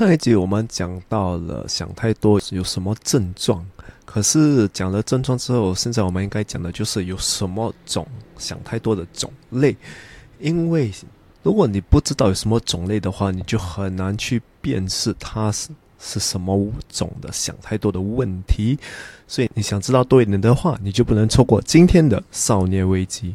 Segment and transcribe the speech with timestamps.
[0.00, 3.62] 上一集我们讲到了想太多有什么症状，
[4.06, 8.06] 可是讲了症状之后，现在我们应该讲的就是有什么种
[8.38, 9.76] 想太多的种类，
[10.38, 10.90] 因为
[11.42, 15.68] 如果你不知道有什么种类的话，你就很难去辨识它是
[15.98, 18.78] 是什么种的想太多的问题。
[19.28, 23.34] 所以你想知道多一点的话，你就不能错过今天的少年危机。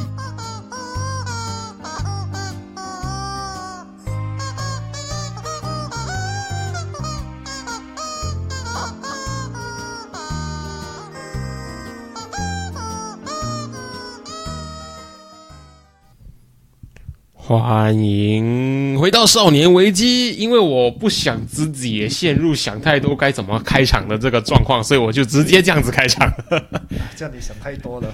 [17.59, 20.33] 欢迎回到少年危机。
[20.35, 26.31] 因为我不想自己也陷入想太多该怎么开场的这个状况，所以我就直接这样子开场。
[27.15, 28.11] 这样你想太多了。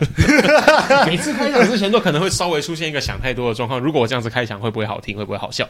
[1.05, 3.79] 每次开场之前都可能会稍微出现一个想太多的状况。
[3.79, 5.15] 如果我这样子开场，会不会好听？
[5.15, 5.69] 会不会好笑？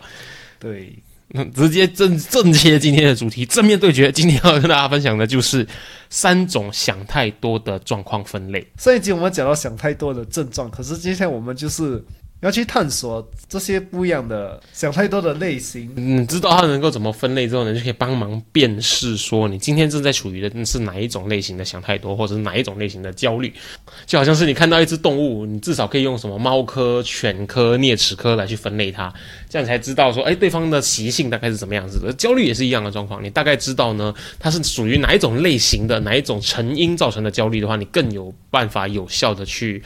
[0.60, 0.98] 对，
[1.54, 4.12] 直接正正切今天的主题，正面对决。
[4.12, 5.68] 今天要跟大家分享的就是
[6.10, 8.66] 三种想太多的状况分类。
[8.78, 12.02] 上一集我们讲到想太多的症状，可是今天我们就是。
[12.42, 23.52] 要去探索这些不一样的想太多的类型，你知道它能够怎么分类之后呢，就可以帮忙辨识说你今天正在处于的是哪一种类型的想太多，或者是哪一种类型的焦虑。
[24.06, 29.12] 就好像是你看到一只动物，你至少可以用什么猫科、犬科、啮齿科来去分类它，
[29.50, 32.14] 这样才知道说，哎，对方的习性大概是怎么样子的。
[32.14, 39.82] 焦虑也是一样的状况，你大概知道呢，它是属于哪一种类型的，哪一种成因造成的焦虑的话，你更有办法有效的去。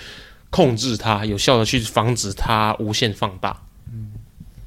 [0.52, 3.60] 控制它，有效的去防止它无限放大。
[3.92, 4.12] 嗯，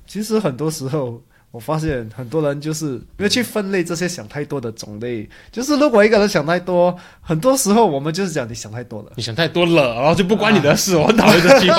[0.06, 5.28] 其实很多时候，我发现很多人就是因为去分类这些想太多的种类。
[5.52, 10.96] 就是如果一个人想太多，很多时候我们就是讲你想太多了，你想太多了，然后就不关你的事。
[10.96, 11.78] 我很讨厌这句话。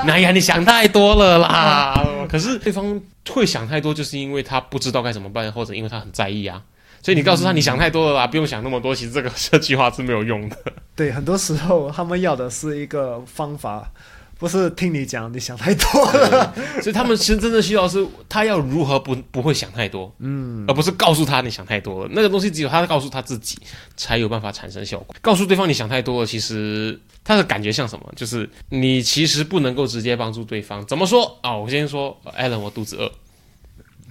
[0.08, 2.02] 哎呀，你想太多了啦！
[2.28, 6.62] 可是对方会想太多，就是因为他不知道该怎么办，或者因为他很在意啊。
[7.02, 8.94] 所以你告诉他你想太多了啦，不用想那么多。
[8.94, 10.56] 其实这个这句话是没有用的。
[10.94, 13.90] 对，很多时候他们要的是一个方法，
[14.38, 16.54] 不是听你讲你想太多了。
[16.80, 22.10] 所以他们其实真正需要是他要如何不不会想太多，嗯，而不是告诉他你想太多了。
[22.12, 23.58] 那个东西只有他告诉他自己
[23.96, 25.14] 才有办法产生效果。
[25.20, 28.12] 告诉对方你想太多了，其实他的感觉像什么？
[28.14, 30.86] 就是你其实不能够直接帮助对方。
[30.86, 31.56] 怎么说啊？
[31.56, 33.06] 我先说，Allen，我肚子饿。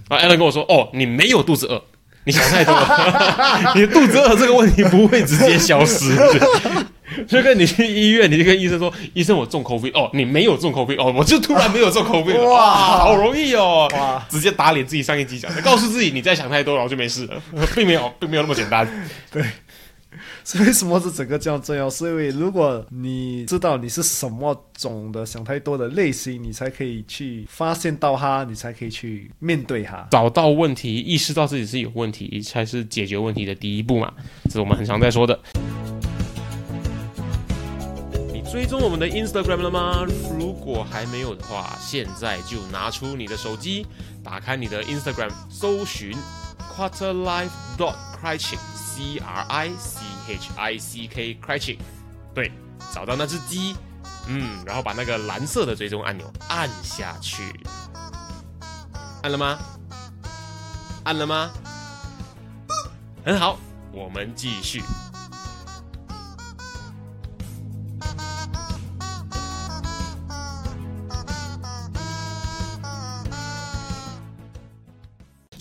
[0.08, 1.82] 啊，Allen 跟我说，哦，你没有肚子饿。
[2.24, 6.14] 你想太多了， 你肚子饿这个问题不会直接消失。
[7.28, 13.86] 就 跟你去医院，你就跟医生说：“医生，我中口 d 哦，你没有中口 d 哦，我就突然没有中口 d 哇，好容易哦！
[13.92, 17.42] 哇，直接打脸自己上一集讲的，告诉自己你再想太多，然后就没事了，
[17.74, 18.88] 并没有，并没有那么简单。
[19.30, 19.42] 对。
[20.44, 21.88] 所以为什么是整个这样重要？
[21.88, 34.12] 是因为如果你知道你是什么种的想太多的类型，你才可以去发现到它，你才可以去面对它，找到问题，意识到自己是有问题，才是解决问题的第一步嘛。
[34.44, 35.38] 这是我们很常在说的。
[38.32, 40.04] 你追踪我们的 Instagram 了吗？
[40.38, 43.86] 如果还没有的话，现在就拿出你的手机，
[44.24, 46.12] 打开你的 Instagram，搜寻
[46.74, 47.48] Quarterlife
[47.78, 50.11] dot Crying C R I C。
[50.28, 51.78] H I C K Cratching，
[52.34, 52.52] 对，
[52.92, 53.76] 找到那只鸡，
[54.26, 57.42] 嗯，然后把那个蓝色的追踪按钮按下去，
[59.22, 59.58] 按了吗？
[61.04, 61.50] 按了吗？
[63.24, 63.58] 很好，
[63.92, 64.82] 我们继续。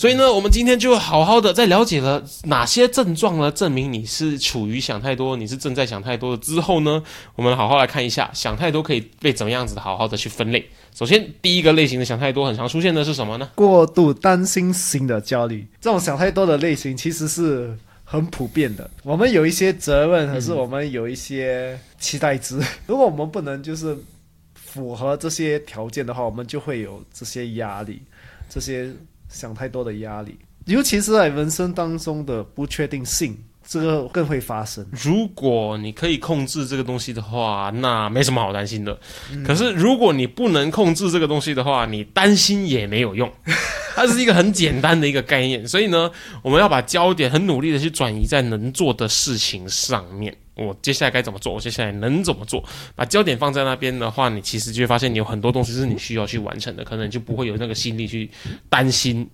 [0.02, 7.04] 所以呢，我们今天就好好的在了解了哪些症状呢，证明你是处于想太多，你是正在想太多的之后呢，
[7.36, 10.68] 我们好好来看一下，想太多可以被怎么样子好好的去分类。
[10.96, 13.48] 首先，第一个类型的想太多，很常出现的是什么呢？
[13.54, 15.68] 过度担心型的焦虑。
[15.80, 18.90] 这种想太多的类型其实是很普遍的。
[19.04, 22.60] 我们有一些责任，可是我们有一些期待值。
[22.88, 23.96] 如果我们不能就是
[24.56, 28.02] 符合这些条件的话，我们就会有这些压力，
[28.50, 28.92] 这些。
[29.32, 33.36] 想太多的压力，尤其是在人生当中的不确定性，
[33.72, 34.86] 这个更会发生。
[34.92, 39.00] 如果你可以控制这个东西的话，那没什么好担心的。
[39.46, 43.32] 可是如果你不能控制这个东西的话，你担心也没有用。
[43.96, 50.36] 它是一个很简单的一个概念，所以呢，我们要把焦点很努力的去转移在能做的事情上面。
[50.56, 51.54] 我接下来该怎么做？
[51.54, 52.62] 我接下来能怎么做？
[52.94, 58.30] 把焦点放在那边的话，你其实就会发现你有很多东西是你需要去完成的，可能就不会有那个心力去
[58.70, 59.28] 担心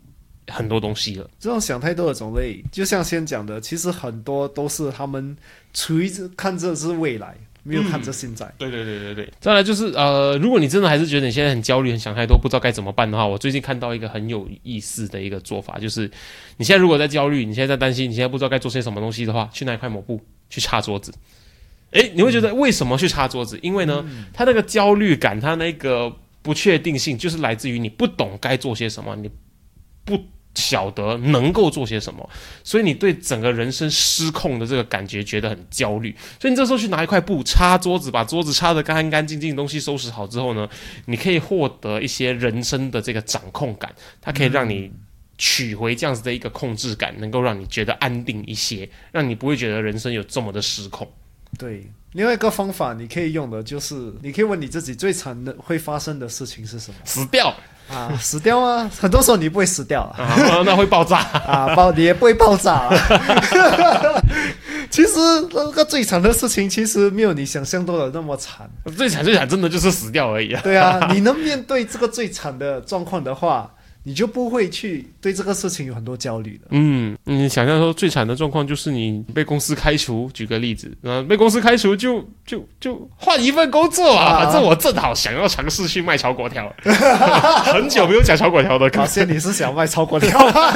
[0.47, 1.29] 很多东西了。
[1.39, 5.35] 这种想太多的种类，就像先讲的，其实很多都是他们
[5.73, 7.35] 处于看这是未来。
[7.63, 9.33] 没有看着现在，对对对对对。
[9.41, 16.09] 再来就是呃，如果你真的还是觉得你现在很焦虑、很想太多，不知道该怎么办的话，我最近看到一个很有意思的一个做法，就是
[16.55, 20.17] 你现在如果在焦虑，你现在在担心，你现在不知道该做些什么东西的话，去拿一块抹布
[20.49, 21.13] 去擦桌子。
[21.91, 23.59] 诶，你会觉得为什么去擦桌子？
[23.61, 24.01] 因为呢，
[24.31, 26.09] 他那个焦虑感，他那个
[26.41, 29.29] 不确定性，就是来自于你不懂该做些什么，你
[30.05, 30.17] 不。
[30.57, 32.27] 晓得能够做些什么，
[32.63, 36.13] 所以你对整个人生失控的这个感觉觉得很焦虑。
[36.39, 40.67] 所以你这时候去拿一块布擦桌子，把桌子擦得干干净净，东西收拾好之后呢，
[41.05, 44.91] 你可以获得一些人生的这个掌控感，它可以让你
[45.37, 51.07] 取回这样子的一个控制感，能够让你觉得安定一些，让你不会觉得人生有这么的失控。
[51.59, 56.97] 对，另外一个方法你可以用的就是，你可以问你自己最惨的会发生的事情是什么？
[57.05, 57.55] 死掉。
[57.89, 58.89] 啊，死掉吗？
[58.99, 61.17] 很多时候你不会死掉啊，那会爆炸
[61.47, 62.73] 啊，爆你也不会爆炸。
[62.73, 62.89] 啊
[64.89, 65.11] 其实
[65.51, 68.69] 那个最惨的事情，其实没有你想象中的那么惨。
[68.95, 70.61] 最惨最惨，真的就是死掉而已啊。
[70.63, 73.69] 对啊，你能面对这个最惨的状况的话。
[74.07, 76.67] 你就不会去对这个事情有很多焦虑的。
[76.69, 84.45] 嗯，你想象说最惨的状况就是你被公司开除，举个例子，呃，被公司开除就就就换一份工作啊。
[84.45, 86.73] 反正我正好想要尝试去卖炒粿条，
[87.65, 88.87] 很久没有讲炒粿条的。
[88.95, 90.71] 发现你是想卖炒粿条 吗？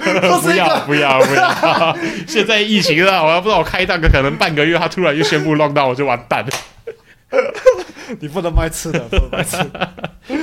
[0.00, 1.98] 这个不要不要不要！
[2.28, 6.52] 现在疫情了，我要不知道我开档个可能半个月，他突然又宣布 lock down，我就完蛋了。
[8.20, 9.56] 你不能卖吃的，不能卖吃。
[10.26, 10.36] 所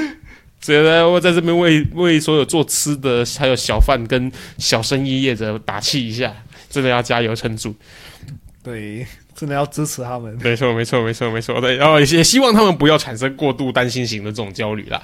[0.73, 6.33] 以呢，我在这边为为所有做吃的还有小贩跟小生意业者打气一下，
[6.69, 7.75] 真的要加油撑住。
[8.63, 10.35] 对，真的要支持他们。
[10.41, 11.61] 没错，没错，没错，没错。
[11.61, 15.01] 对，然后也希望他们不要产生过度担心型的这种焦虑啦。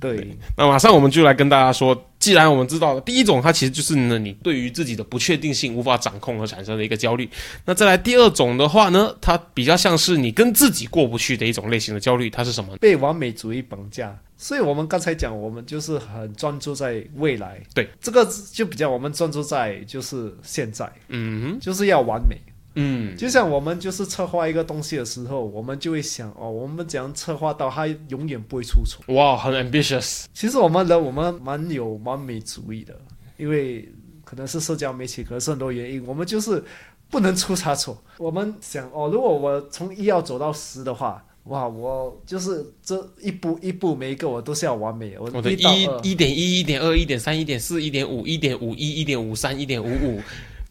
[0.00, 7.26] 对，那马上我们就来跟大家说，既然我们知道了第一种，它其实就是呢，你对于自己的不确定性无法掌控而产生的一个焦虑。
[7.64, 12.76] 那再来第二种的话呢，它比较像是你跟自己过不去的一种类型的焦虑，它是什么？
[12.78, 14.14] 被完美主义绑架。
[14.36, 17.62] 所以我们刚才讲，我们就是很专注在未来。
[17.74, 20.92] 对，这个就比较我们专注在就是现在。
[21.08, 22.36] 嗯，就是要完美。
[22.76, 29.04] 嗯，就像我们就是策划一个东西的时候，我们就会想哦，我们怎样策划到它永远不会出错？
[29.14, 30.24] 哇，很 ambitious。
[30.34, 33.00] 其实我们人我们蛮有完美主义的，
[33.36, 33.88] 因为
[34.24, 36.64] 可能是社交媒体，可能是很多原因，我们就是
[37.08, 38.02] 不能出差错。
[38.18, 45.14] 我们想哦，如果我从一要走到十的话，哇，我就是这一步一步每一个我都是要完美。
[45.18, 50.22] 我的一一点一、一点二、一点三、一点四、一点五、一点五一、一点五三、一点五五。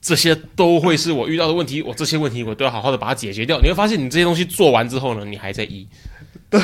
[0.01, 3.57] 这些都会是我遇到的问题，我这些问题我都要好好的把它解决掉。
[3.61, 5.87] 你会发现，你这些东西做完之后呢，你还在一，
[6.49, 6.59] 对，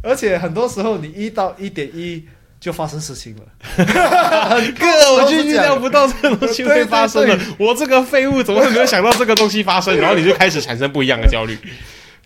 [0.00, 2.24] 而且很多时候你一到一点一
[2.58, 3.42] 就发生事情了，
[3.76, 4.86] 哥，
[5.16, 7.38] 我就预料不到这个东西会发生了。
[7.58, 9.94] 我这个废物怎么会没有想到这个东西发生？
[9.98, 11.58] 然后你就开始产生不一样的焦虑。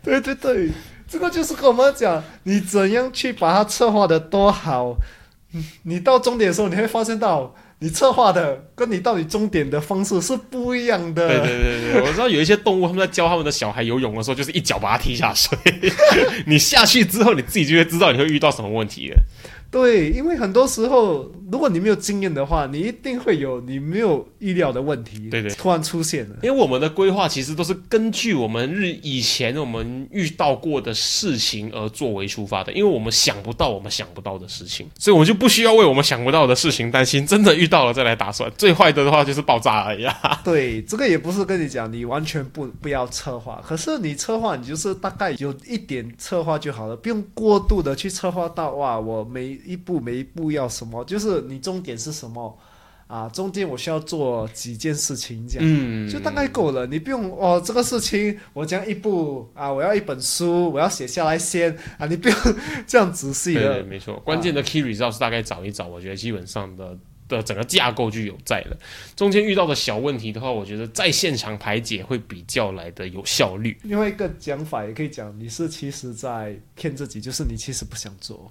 [0.07, 0.71] 对对对，
[1.07, 4.97] 这个就是跟我们讲，你怎样去把它策划的多好，
[5.83, 7.55] 你到终点的时候，你会发现到。
[7.79, 11.29] 你策划的跟你到底终点的方式是不一样的。
[11.29, 15.59] 对对对对，我知道有一些动物他们在教他们的小孩游泳的时候，就是一脚把它踢下水。
[16.49, 19.17] 你下去之后，你自己就会知道你会遇到什么问题了。
[19.71, 26.37] 对，因为很多时候，如果你没有经验的话，你一定会有你没有预料的问题，对对，突然出现了。
[26.43, 37.27] 因为我们的规划其实都是根据我们日以前我们遇到过的事情而作为出发的，因为我们想不到我们想不到的事情，所以我们就不需要为我们想不到的事情担心。
[37.27, 40.41] 真的遇到了再来打算，最坏的的话就是爆炸而已啊。
[40.45, 49.57] 对，这个也不是跟你讲你完全不不要策划，可是你策划，你就是大概有一点策划就好了，不用过度的去策划到哇，我每。
[49.67, 51.03] 一步每一步要什么？
[51.07, 52.59] 就是你重点是什么
[53.07, 53.29] 啊？
[53.29, 56.87] 中间我需要做几件事情，这样就大概够了。
[56.87, 62.37] 你不用哦，这个事情我讲一步啊，我要一本书，我要写下来先啊，你不用
[62.87, 63.75] 这样仔细的。
[63.75, 68.77] 对，没错，关键的 key results 大概找一找，我觉得基本上的的整个架构就有在了。
[69.15, 73.77] 中间遇到的小问题的话，我觉得在现场排解会比较来的有效率。
[73.83, 78.51] 另外一个讲法也可以讲，你是其实在骗自己，就是你其实不想做。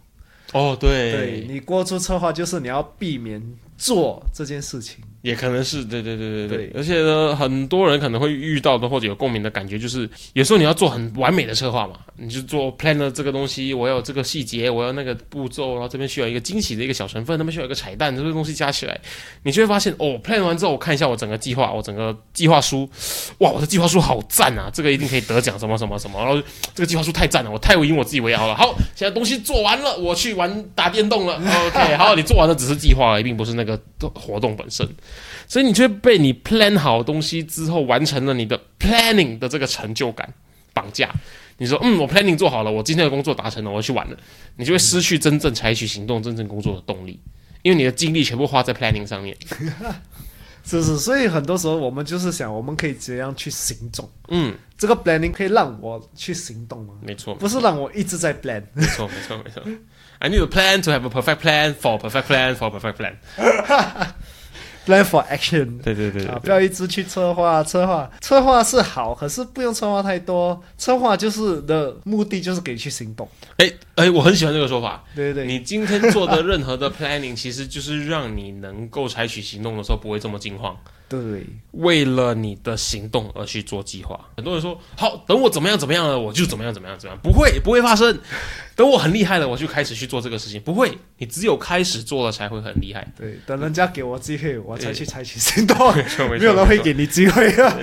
[0.56, 3.44] 哦，对，对你过度策划就是你要避免
[3.78, 5.04] 做这件事情。
[5.22, 19.02] 也可能是对对对对对，而且呢，很多人可能会遇到的或者有共鸣的感觉，就是有时候你要做很完美的策划嘛，你就做 plan 的这个东西，我要有这个细节，我要那个步骤，然后这边需要一个惊喜的一个小成分，那边需要一个彩蛋，这些东西加起来，
[19.42, 22.88] 你就会发现哦，plan 完之后，我看一下我整个计划，我整个计划书，
[23.40, 26.40] 哇，我的计划书好赞啊，这个一定可以得奖，什么什么什么，然后
[26.76, 28.56] 这个计划书太赞了，我太以我自己为傲了。
[28.56, 31.38] 好，现在东西做完了，我去玩打电动了。
[31.38, 33.80] OK，好，你做完的只是计划而已，并不是那个
[34.14, 34.88] 活动本身。
[35.48, 40.32] 所以你就会被你 plan 好东西之后完成了你的 planning 的这个成就感
[40.74, 41.10] 绑架。
[41.58, 44.18] 你说，嗯，我 planning 做好了，我今天的工作达成了，我要去玩了，
[44.58, 47.20] 你就会失去真正采取行动、真正工作的动力，
[47.62, 49.36] 因为你的精力全部花在 planning 上面。
[50.66, 54.10] 是是，所以很多时候我们就是想，我们可以怎样去行动？
[54.30, 56.96] 嗯，这个 planning 可以让我去行动吗？
[57.02, 58.64] 没错，不是让我一直在 plan。
[58.74, 59.64] 没错，没错，没错。
[60.20, 62.98] I need a plan to have a perfect plan for a perfect plan for a perfect
[62.98, 63.16] plan。
[64.86, 65.80] plan for action。
[65.82, 70.62] 对对对啊，对不要一直去策划，策划，策划是好，可是不用策划太多。
[70.78, 75.04] 策划就是的目的就是给你去行动，哎哎，我很喜欢这个说法。
[75.16, 80.76] 对对对，你今天做的任何的 planning，其实就是让你能够采取行动的时候不会这么惊慌。
[81.08, 84.20] 对，为了你的行动而去做计划。
[84.36, 88.20] 很多人说好，等我怎么样怎么样了，我就怎么样怎么样怎么样，不会不会发生。
[88.76, 90.92] 等我很厉害了，我就开始去做这个事情，不会。
[91.18, 93.08] 你只有开始做了才会很厉害。
[93.18, 95.78] 对，等人家给我机会，我才去采取行动。
[95.96, 97.78] 没错没错，没有人会给你机会啊。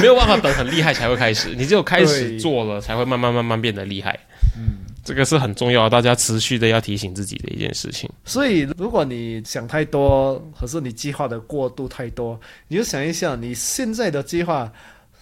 [0.00, 4.18] 没有办法等很厉害才会开始，你只有开始做了才会慢慢慢慢变得厉害。
[4.56, 8.10] 嗯，这个是很重要，大家持续的要提醒自己的一件事情。
[8.24, 14.70] 所以，如果你想太多，可是你计划的过度太多，你就想一下，你现在的计划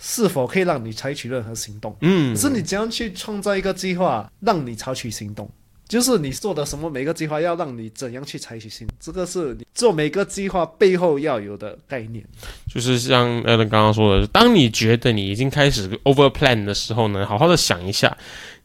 [0.00, 1.94] 是否可以让你采取任何行动？
[2.00, 5.48] 嗯是你怎样去创造一个计划，让你采取行动？
[5.86, 12.24] 就是你做的什么每个计划要让你怎样去采取行动，这个是你做每个计划背后要有的概念。
[12.72, 18.16] 就是像 Alan 刚刚说的，当你觉得你已经开始 over plan 的时候呢，好好的想一下，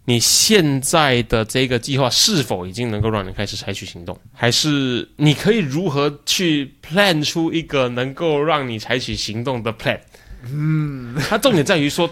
[0.09, 9.99] 你现在的这个计划是否已经能够让你开始采取行动，还是你可以如何去 plan 出一个能够让你采取行动的 plan？
[10.45, 12.09] 嗯，它重点在于说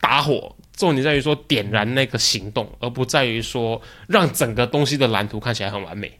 [0.00, 0.56] 打火。
[0.74, 6.10] 重点在于说点燃那个行动，而不在于说让整个东西的蓝图看起来很完美。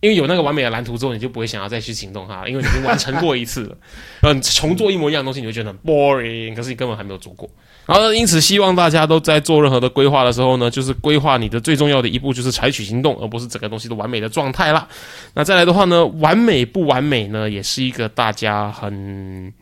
[0.00, 3.76] 因为有那个完美的蓝图之后，你就不会想要再去行动它了，因为你已经完成过一次了。
[4.20, 7.50] 然 后你重做一模一样的东西，你会觉得很 boring，可是你根本还没有做过。
[7.86, 14.86] 然后呢，因此希望大家都在做任何的规划的时候呢，就是规划你的最重要的一步就是采取行动，而不是整个东西都完美的状态啦。
[15.34, 19.52] 那再来的话呢，完美不完美呢，也是一个大家很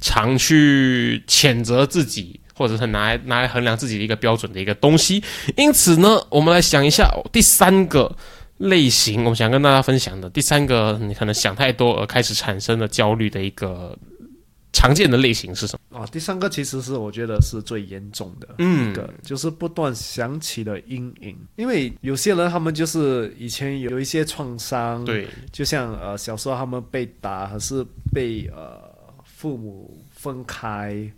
[0.00, 2.40] 常去谴责自己。
[2.58, 5.22] 或者是拿来拿来衡量自己的一个标准的一个东西，
[5.56, 8.16] 因此呢，我们来想一下、第三个
[8.58, 13.96] 类型，我们想跟大家分享的第三个，你可能想太多而开始产生了焦虑的一个
[14.72, 15.98] 常见的类型是什么？
[15.98, 21.36] 啊，第三个其实是我觉得是最严重的嗯一个，就是不断想起的阴影。
[21.56, 28.80] 因为有些人他们就是以前有一些创伤，，对，就像呃小时候他们被打，还是被呃
[29.24, 31.10] 父母分开，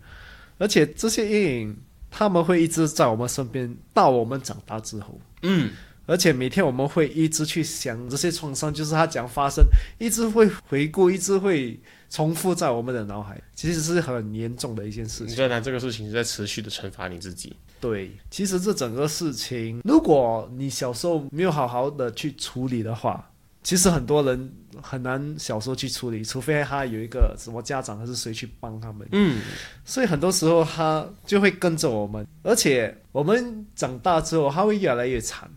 [0.57, 1.77] 而且这些阴影
[2.09, 5.19] 他们会一直在我们身边，到我们长大之后。
[5.41, 5.71] 嗯，
[6.11, 9.65] 而且每天我们会一直去想这些创伤，就是它讲发生，
[9.97, 15.27] 一直会回顾，一直会重复在我们的脑海，其实是很严重的一件事情。
[15.27, 17.55] 你在拿这个事情是在持续的惩罚你自己。
[17.79, 23.31] 对，其实这整个事情，如果你小时候没有好好的去处理的话，
[23.63, 29.07] 其实很多人很难小时候去处理，除非他有一个什么家长还是谁去帮他们。
[29.13, 29.39] 嗯，
[29.85, 35.49] 所以很多时候他就会跟着我们，而且我们长大之后他会越来越惨，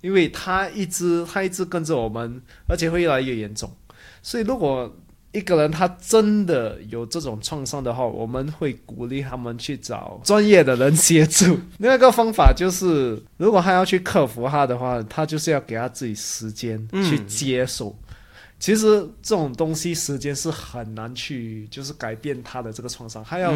[0.00, 3.70] 因为他一直他一直跟着我们，而且会越来越严重。
[4.22, 4.94] 所以如果
[5.32, 11.58] 一个人他真的有这种创伤的话，我们会鼓励他们去找专业的人协助。
[11.78, 17.96] 另外一个方法就是，如果他要去克服他的话，他就是要给他自己时间嗯去接受。
[18.58, 18.86] 其实
[19.22, 23.52] 这种东西时间是很难去，就是改变他的这个创伤，他要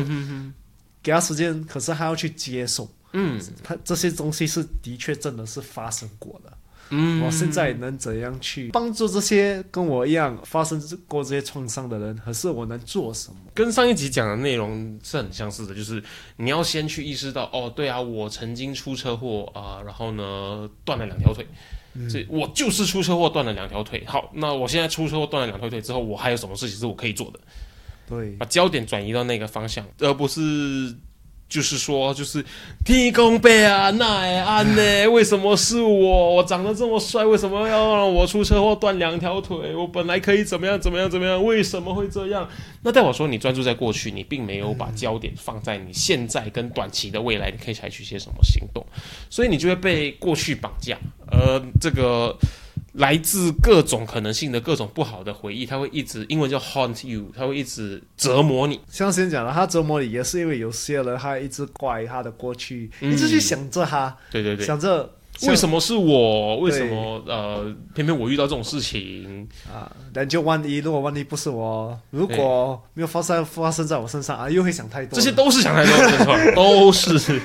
[1.03, 6.53] 给他时间，可是他要去接受，嗯他这些东西是的确真的是发生过的。
[6.95, 10.79] 嗯我现在能怎样去帮助这些跟我一样发生
[11.09, 12.15] 过这些创伤的人？
[12.23, 13.37] 可是我能做什么？
[13.55, 16.03] 跟上一集讲的内容是很相似的，就是
[16.37, 21.47] 你要先去意识到，哦，对啊，我曾经出车祸啊、然后呢断了两条腿，
[22.11, 24.05] 所以我就是出车祸断了两条腿。
[24.07, 27.41] 好，那我现在出车祸断了两条腿之后，我还有什么事情是我可以做的？
[28.07, 30.95] 对把焦点转移到那个方向，而不是
[31.53, 32.43] 就是说，就是
[32.83, 35.07] 天公伯啊，奈安呢？
[35.11, 36.37] 为什么是我？
[36.37, 39.77] 我长得这么帅，为什么要让我出车祸断两条腿？
[39.77, 41.45] 我本来可以怎么样怎么样怎么样？
[41.45, 42.49] 为什么会这样？
[42.83, 48.83] 那代表说，你专注在过去，你并没有把焦点放在你现在跟短期的未来，你可以采取些什么行动？
[49.29, 50.97] 所以你就会被过去绑架，
[51.31, 52.35] 呃这个。
[52.93, 58.81] 来自各种可能性的各种不好的回忆，它会一直英文叫 haunt you，它会一直折磨你。
[58.91, 65.11] 像先讲了，他折磨你也是因为有些人他一直怪他的过去，一直去想着他，对对对，想着
[65.45, 66.59] 为什么是我？
[66.59, 69.91] 为什么呃，偏偏我遇到这种事情啊？
[70.13, 75.17] 那就万一，如果万一不是我，如果没有发生发生在我身上啊，又会想太多。
[75.17, 77.41] 这些都是想太多，没错，都是。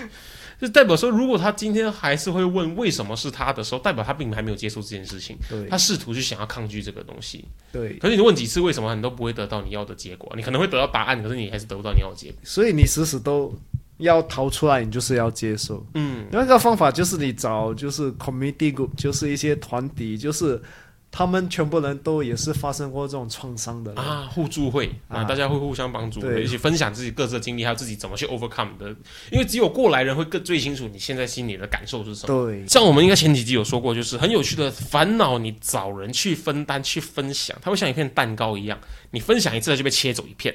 [0.60, 5.38] 就代表说，如果他今天还是会问为什么是他的时候，代表他并还没有接受这件事情。
[5.50, 7.46] 对，他试图去想要抗拒这个东西。
[7.72, 10.34] 对，可是你问几次为什么，你都不会得到你要的结果。
[10.36, 12.40] 你可能会得到答案，可是你还是得不到你要的结果。
[12.44, 13.54] 所以你时时都
[13.98, 15.86] 要逃出来，你就是要接受。
[15.94, 20.62] 嗯，另一个方法就是你找就是 committee group，就是一些团体，就是。
[21.10, 28.90] 他们全部人都也是发生过这种创伤的啊，互助会啊，大家会互相帮助，一起分享自己各自的经历，还有自己怎么去 overcome 的。
[29.32, 32.46] 因为只有过来人会更最清楚你现在心里的感受是什么。
[32.46, 38.80] 对，像我们应该前几集有说过，就是很有趣的烦恼，你找人去分担、去分享，它会像一片蛋糕一样，
[39.12, 40.54] 你分享一次就被切走一片，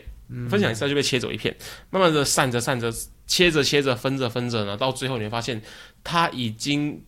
[0.49, 1.57] 分享一次就被切走一片，
[1.91, 2.93] 慢慢的散着散着，
[3.27, 5.61] 切着切着，分着分着呢，到最后你会发现，
[6.05, 7.03] 它已经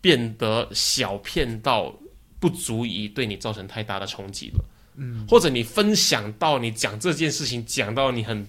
[0.00, 1.94] 变得小片到。
[2.40, 4.64] 不足以对你造成太大的冲击了，
[4.96, 8.44] 嗯，或者你分享到你讲这件事情讲到你很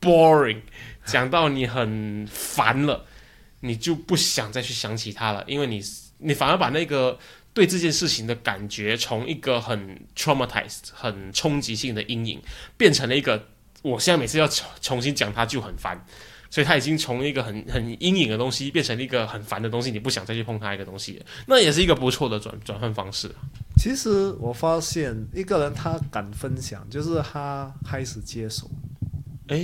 [0.00, 0.60] boring，
[1.06, 3.06] 讲到你很烦了，
[3.60, 5.80] 你就不想再去想起他了，因为你
[6.18, 7.18] 你反而把那个
[7.52, 12.42] 对这件事情的感觉从一个很 traumatized 很冲击性的阴影，
[12.76, 13.48] 变成了一个
[13.82, 16.04] 我现在每次要重重新讲它就很烦。
[16.54, 23.28] 所以他已经从一个很很阴影的东西变成了一个很烦的东西，你不想再去碰它一个东西，那也是一个不错的转转换方式。
[23.76, 28.70] 其实我发现一个人他敢分享，就是他开始接受。
[29.48, 29.56] 哎，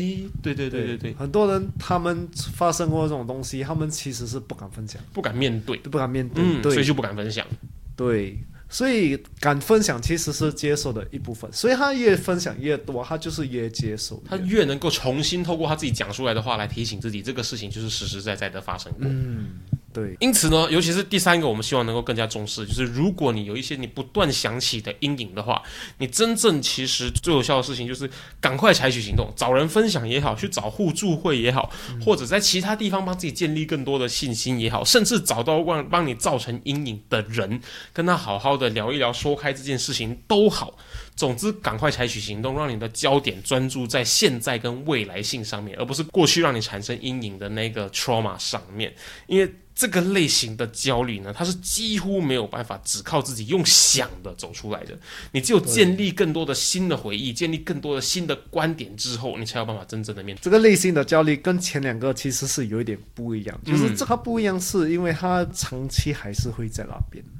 [0.42, 7.46] 对对对对对，很多人他们发生过这种东西，他们其实是不敢分享，不敢面对，不敢面对，所以就不敢分享。
[7.94, 8.36] 对。
[8.70, 19.02] 所以敢分享其实是接受的一部分，所以他越分享越多，他就是越接受，他越能够重新透过他自己讲出来的话来提醒自己，这个事情就是实实在在的发生过。
[19.02, 19.58] 嗯。
[19.92, 25.60] 对，因此呢，尤其是第三个，我们希望能够更加重视，就是如果你有一些你不断想起的阴影的话，
[25.98, 28.08] 你真正其实最有效的事情就是
[28.40, 31.72] 赶快采取行动，找人分享也好，去找互助会也好，
[32.04, 37.60] 或者在其他地方帮自己建立更多的信心也好，甚至找到帮帮你造成阴影的人，
[37.92, 40.78] 跟他好好的聊一聊，说开这件事情都好。
[41.20, 48.94] 总之，赶快采取行动，让你的焦点专注在现在跟未来性上面，而不是过去让你产生阴影的那个 trauma 上面。
[49.26, 54.98] 因为这个类型的焦虑呢，它是几乎没有办法只靠自己用想的走出来的。
[55.32, 61.36] 你只有建立更多的新的回忆，建立更多的新的观点之后，你才有办法真正的面对这个类型的焦虑。
[61.36, 67.22] 跟前两个其实是有一点不一样，就是这个不一样，是因为它长期还是会在那边。
[67.22, 67.39] 嗯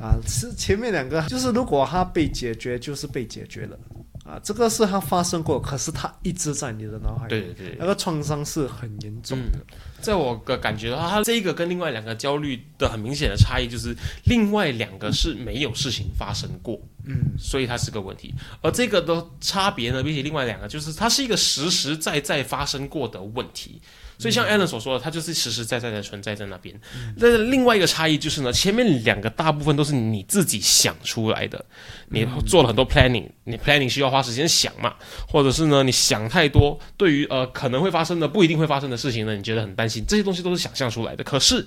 [0.00, 3.78] 啊，是前面两个，就是如果它被解决，就是被解决了
[4.24, 4.40] 啊。
[4.42, 9.58] 这个是它发生过，可是它一直在你的脑海里，对对，那个创伤是很严重的。
[10.00, 18.34] 在我的感觉的话，它这一个跟另外两个焦虑的很明显的差异，就是另外两个是没有事情发生过，嗯，所以它是个问题。
[18.62, 23.80] 而这个的差别呢，比起另外两个，就是它是一个实实在在发生过的问题。
[24.18, 26.74] 所以像 Alan 所说的，它就是实实在在的存在在那边。
[27.18, 31.64] 但是另外一个差异就是呢，前面两个大部分都是你自己想出来的，
[32.08, 34.94] 你做了很多 planning，你 planning 需要花时间想嘛，
[35.28, 41.24] 或者是呢你想太多，对于呃可能会发生的不一定会发生的事情呢，你觉得很担心，这些东西都是想象出来的。
[41.24, 41.64] 可是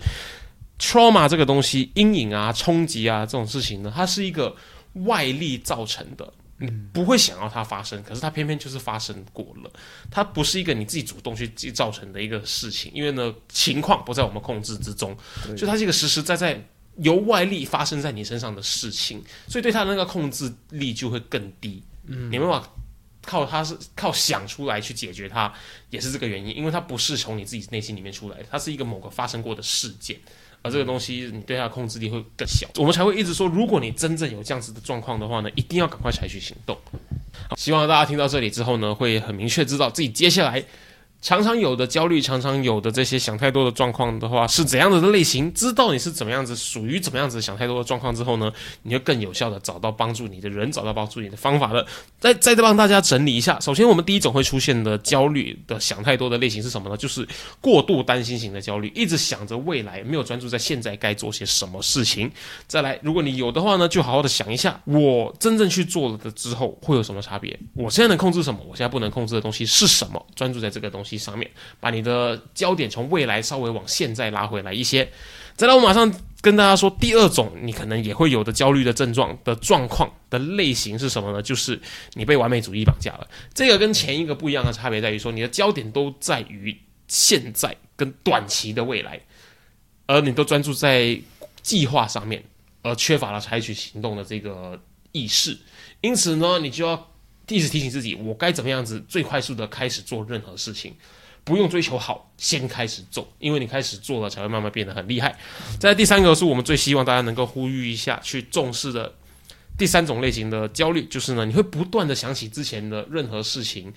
[0.80, 4.56] trauma 这个东西，阴影啊、冲击啊这种事情呢，它是一个
[5.06, 6.32] 外力造成的。
[6.60, 9.72] 你不会想要它发生，可是它偏偏就是发生过了。
[10.10, 15.16] 它不是一个你自己主动去造成的一个事情，因为呢情况不在我们控制之中，
[15.56, 16.60] 所以它是一个实实在在
[16.98, 21.84] 由外力发生在你身上的事情，所以对它的那个控制力就会更低。
[22.08, 22.68] 嗯，你没办法
[23.24, 25.54] 靠它是靠想出来去解决它，
[25.92, 30.18] 也是这个原因，因为它不是从你自己内心里面出来的，它是一个某个发生过的事件。
[30.62, 36.78] 而这个东西，你对它的控制力会更小，我们才会一直说，如果你真正有这样子的状况的话呢，一定要赶快采取行动。
[37.50, 40.64] 好，希望大家听到这里之后呢，会很明确知道自己接下来
[41.20, 45.52] 常常有的焦虑，常常有的这些想太多的状况的话，是怎样子的类型？
[45.54, 48.52] 知道你是怎么样子，属于怎么样子想太多的状况之后呢，
[48.84, 51.86] 你就更有效的找到帮助你的人，找到帮助你的方法了。
[52.20, 56.96] 再再帮大家整理一下，首先我们第一种会出现的焦虑的想太多的类型是什么呢？
[56.96, 57.28] 就是
[57.60, 62.32] 过度担心型的焦虑，一直想着未来，没有专注在现在该做些什么事情。
[62.68, 67.60] 再来，如果你有的话呢，就好好的想一下，我真正去做了的之后会有什么差别？
[67.74, 68.60] 我现在能控制什么？
[68.70, 70.24] 我现在不能控制的东西是什么？
[70.36, 71.07] 专注在这个东西。
[71.16, 71.48] 上面
[71.80, 75.08] 把你的焦点从未来稍微往现在拉回来一些。
[75.56, 81.42] 再来，我马上跟大家说，第二种你可能也会有的焦虑的症状的状况的类型是什么呢？
[81.42, 81.80] 就是
[82.14, 83.28] 你被完美主义绑架了。
[83.54, 86.76] 这个跟前一个不一样的差别在于说，你的焦点都在于
[87.08, 89.22] 现在跟短期的未来，
[90.08, 91.20] 而你都专注在
[91.62, 92.44] 计划上面，
[92.82, 94.80] 而缺乏了采取行动的这个
[95.12, 95.58] 意识。
[96.02, 97.12] 因此呢，你就要。
[97.48, 100.94] 一直提醒自己，我该怎么样子最快速的开始做任何事情，
[101.44, 105.38] 不用追求好，先开始做，因为你开始做了，才会慢慢变得很厉害。
[105.80, 109.14] 在第三个是我们最希望大家能够呼吁一下，去重视的
[109.78, 113.94] 第三种类型的焦虑，就是呢，你会不断的想起之前的任何事情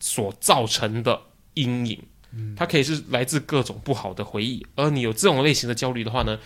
[0.00, 1.20] 所造成的
[1.54, 2.02] 阴影，
[2.56, 6.38] 它可以是来自各种不好的回忆，而你有这种类型的焦虑的话呢？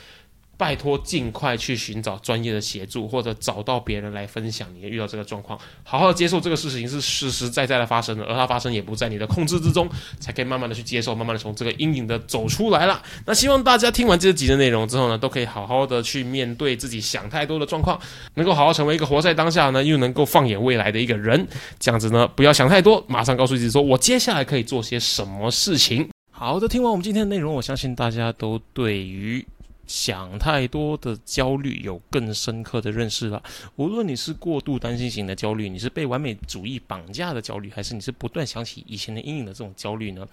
[0.56, 9.88] 拜托，尽快去寻找专业的协助，或者找到别人来分享你遇到这个状况，好好接受这个事情是实实在在的发生的，而它发生也不在你的控制之中，
[10.20, 13.02] 才可以慢慢的去接受，慢慢的从这个阴影的走出来了。
[13.26, 17.98] 那希望大家听完这集的内容之后呢，都可以好好的去面对自己想太多的状况，
[18.34, 21.44] 能够好好成为一个活在当下呢，又能够放眼未来的一个人。
[21.80, 26.08] 这样子呢，不要想太多，马上告诉自己说，我接下来可以做些什么事情。
[26.30, 29.44] 好的，听完我们今天的内容，我相信大家都对于。
[29.92, 33.42] 想太多的焦虑有更深刻的认识了。
[33.76, 40.26] 无论你是过度担心型的焦虑，你是被完美主义绑架的焦虑，还是你是不断想起以前的阴影的这种焦虑呢？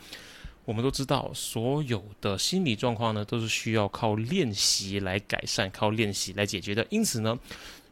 [0.64, 6.88] 我们都知道，所有的心理状况呢，都是需要靠练习来改善，靠练习来解决的。
[6.90, 7.38] 因此呢，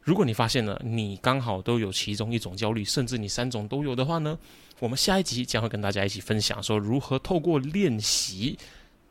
[0.04, 4.40] 如果你发现了你刚好都有其中一种焦虑，甚至你三种都有的话呢，
[4.80, 8.58] 我们下一集将会跟大家一起分享，说如何透过练习。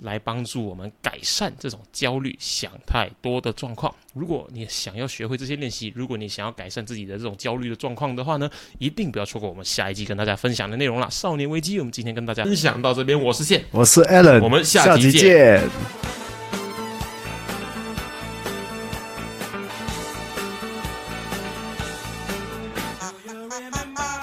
[0.00, 3.94] 来帮助我们改善这种焦虑、想太多的状况。
[4.14, 11.08] 如果你想要学会这些练习，如果你想要改善自己的这种焦虑的状况的话呢，一定不要错过我们下一集跟大家分享的内容啦。
[11.10, 15.62] 少年危机，我们今天跟大家分享到这边，我是线，我是 Allen，我们下集见。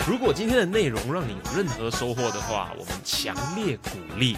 [0.05, 4.37] 如果今天的内容让你有任何收获的话，我们强烈鼓励。